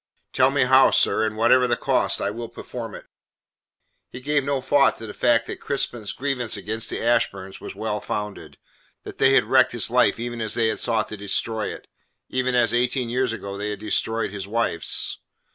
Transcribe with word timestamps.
"Tell 0.33 0.49
me 0.49 0.63
how, 0.63 0.89
sir, 0.89 1.23
and 1.27 1.37
whatever 1.37 1.67
the 1.67 1.77
cost 1.77 2.21
I 2.21 2.31
will 2.31 2.49
perform 2.49 2.95
it!" 2.95 3.05
He 4.09 4.19
gave 4.19 4.43
no 4.43 4.59
thought 4.59 4.97
to 4.97 5.05
the 5.05 5.13
fact 5.13 5.45
that 5.45 5.59
Crispin's 5.61 6.11
grievance 6.11 6.57
against 6.57 6.89
the 6.89 6.99
Ashburns 6.99 7.61
was 7.61 7.75
well 7.75 7.99
founded; 8.01 8.57
that 9.03 9.19
they 9.19 9.33
had 9.33 9.43
wrecked 9.43 9.73
his 9.73 9.91
life 9.91 10.19
even 10.19 10.41
as 10.41 10.55
they 10.55 10.69
had 10.69 10.79
sought 10.79 11.09
to 11.09 11.17
destroy 11.17 11.67
it; 11.67 11.85
even 12.29 12.55
as 12.55 12.73
eighteen 12.73 13.11
years 13.11 13.31
ago 13.31 13.57
they 13.59 13.69
had 13.69 13.79
destroyed 13.79 14.31
his 14.31 14.47
wife's. 14.47 15.19